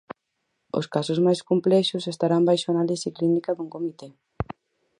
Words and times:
Os 0.79 0.85
casos 0.95 1.19
máis 1.25 1.39
complexos 1.49 2.03
estarán 2.13 2.47
baixo 2.49 2.67
a 2.67 2.73
análise 2.75 3.09
clínica 3.17 3.51
dun 3.57 3.69
comité. 3.75 4.07